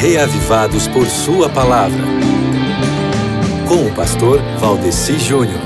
[0.00, 2.04] reavivados por Sua palavra.
[3.66, 5.58] Com o pastor Valdeci Júnior.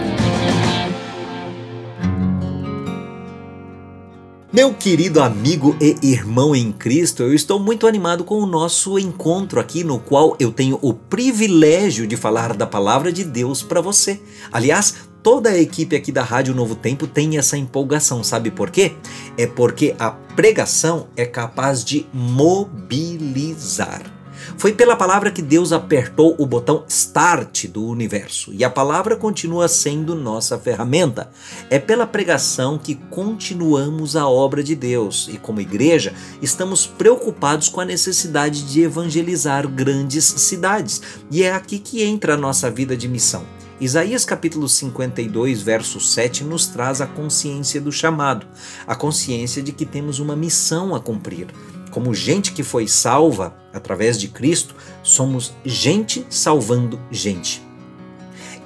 [4.50, 9.60] Meu querido amigo e irmão em Cristo, eu estou muito animado com o nosso encontro
[9.60, 14.18] aqui, no qual eu tenho o privilégio de falar da palavra de Deus para você.
[14.50, 18.92] Aliás, toda a equipe aqui da Rádio Novo Tempo tem essa empolgação, sabe por quê?
[19.36, 24.21] É porque a pregação é capaz de mobilizar.
[24.56, 29.68] Foi pela palavra que Deus apertou o botão Start do universo e a palavra continua
[29.68, 31.30] sendo nossa ferramenta.
[31.68, 37.80] É pela pregação que continuamos a obra de Deus e, como igreja, estamos preocupados com
[37.80, 41.02] a necessidade de evangelizar grandes cidades.
[41.30, 43.44] E é aqui que entra a nossa vida de missão.
[43.82, 48.46] Isaías capítulo 52, verso 7 nos traz a consciência do chamado,
[48.86, 51.48] a consciência de que temos uma missão a cumprir.
[51.92, 57.62] Como gente que foi salva através de Cristo, somos gente salvando gente.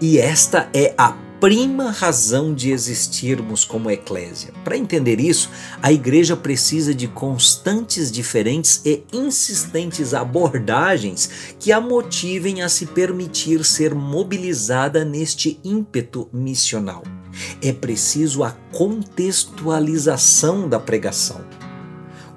[0.00, 4.52] E esta é a prima razão de existirmos como eclésia.
[4.64, 5.50] Para entender isso,
[5.82, 13.64] a igreja precisa de constantes, diferentes e insistentes abordagens que a motivem a se permitir
[13.64, 17.02] ser mobilizada neste ímpeto missional.
[17.60, 21.44] É preciso a contextualização da pregação.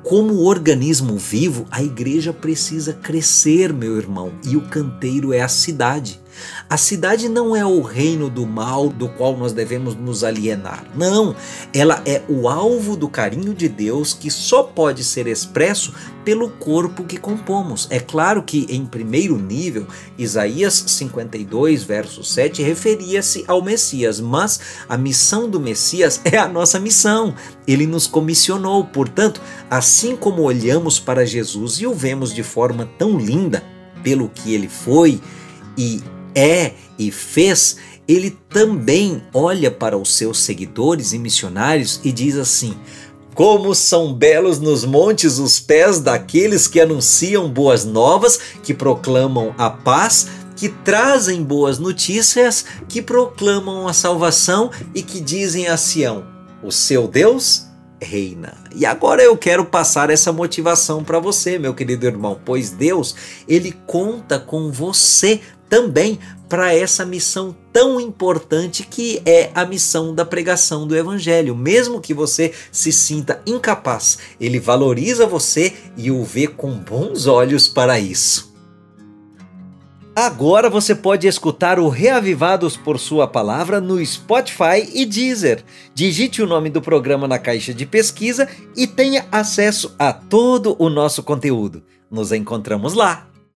[0.03, 6.19] Como organismo vivo, a igreja precisa crescer, meu irmão, e o canteiro é a cidade.
[6.69, 10.85] A cidade não é o reino do mal do qual nós devemos nos alienar.
[10.95, 11.35] Não,
[11.73, 17.03] ela é o alvo do carinho de Deus que só pode ser expresso pelo corpo
[17.03, 17.87] que compomos.
[17.89, 24.97] É claro que, em primeiro nível, Isaías 52, verso 7, referia-se ao Messias, mas a
[24.97, 27.33] missão do Messias é a nossa missão.
[27.67, 33.17] Ele nos comissionou, portanto, assim como olhamos para Jesus e o vemos de forma tão
[33.17, 33.63] linda
[34.03, 35.19] pelo que ele foi
[35.77, 36.01] e
[36.39, 37.77] é e fez,
[38.07, 42.75] ele também olha para os seus seguidores e missionários e diz assim:
[43.35, 49.69] Como são belos nos montes os pés daqueles que anunciam boas novas, que proclamam a
[49.69, 56.25] paz, que trazem boas notícias, que proclamam a salvação e que dizem a Sião:
[56.63, 57.69] O seu Deus
[58.01, 58.57] reina.
[58.73, 63.15] E agora eu quero passar essa motivação para você, meu querido irmão, pois Deus,
[63.47, 66.19] ele conta com você também
[66.49, 71.55] para essa missão tão importante que é a missão da pregação do Evangelho.
[71.55, 77.67] Mesmo que você se sinta incapaz, ele valoriza você e o vê com bons olhos
[77.67, 78.49] para isso.
[80.15, 85.63] Agora você pode escutar o Reavivados por Sua Palavra no Spotify e Deezer.
[85.93, 90.89] Digite o nome do programa na caixa de pesquisa e tenha acesso a todo o
[90.89, 91.83] nosso conteúdo.
[92.11, 93.28] Nos encontramos lá!